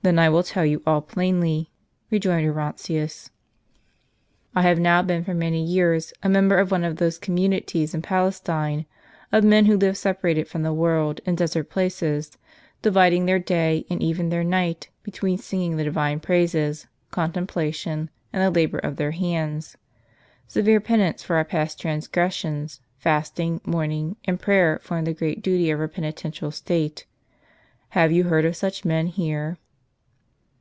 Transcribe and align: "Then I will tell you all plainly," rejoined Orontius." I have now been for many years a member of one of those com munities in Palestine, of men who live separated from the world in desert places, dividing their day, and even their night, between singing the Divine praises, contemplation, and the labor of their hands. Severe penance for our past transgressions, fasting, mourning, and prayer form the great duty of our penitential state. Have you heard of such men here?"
"Then 0.10 0.18
I 0.18 0.30
will 0.30 0.42
tell 0.42 0.64
you 0.64 0.82
all 0.86 1.02
plainly," 1.02 1.70
rejoined 2.10 2.46
Orontius." 2.46 3.28
I 4.56 4.62
have 4.62 4.78
now 4.80 5.02
been 5.02 5.24
for 5.24 5.34
many 5.34 5.62
years 5.62 6.14
a 6.22 6.28
member 6.30 6.56
of 6.56 6.70
one 6.70 6.84
of 6.84 6.96
those 6.96 7.18
com 7.18 7.36
munities 7.36 7.92
in 7.92 8.00
Palestine, 8.00 8.86
of 9.30 9.44
men 9.44 9.66
who 9.66 9.76
live 9.76 9.98
separated 9.98 10.48
from 10.48 10.62
the 10.62 10.72
world 10.72 11.20
in 11.26 11.34
desert 11.34 11.68
places, 11.68 12.38
dividing 12.80 13.26
their 13.26 13.38
day, 13.38 13.84
and 13.90 14.02
even 14.02 14.30
their 14.30 14.42
night, 14.42 14.88
between 15.02 15.36
singing 15.36 15.76
the 15.76 15.84
Divine 15.84 16.18
praises, 16.18 16.86
contemplation, 17.10 18.08
and 18.32 18.40
the 18.42 18.50
labor 18.58 18.78
of 18.78 18.96
their 18.96 19.10
hands. 19.10 19.76
Severe 20.48 20.80
penance 20.80 21.22
for 21.22 21.36
our 21.36 21.44
past 21.44 21.78
transgressions, 21.78 22.80
fasting, 22.96 23.60
mourning, 23.66 24.16
and 24.24 24.40
prayer 24.40 24.80
form 24.82 25.04
the 25.04 25.12
great 25.12 25.42
duty 25.42 25.70
of 25.70 25.78
our 25.78 25.88
penitential 25.88 26.50
state. 26.50 27.04
Have 27.90 28.10
you 28.10 28.24
heard 28.24 28.46
of 28.46 28.56
such 28.56 28.86
men 28.86 29.06
here?" 29.08 29.58